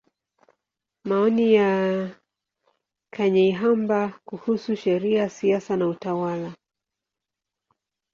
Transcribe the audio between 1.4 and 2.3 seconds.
ya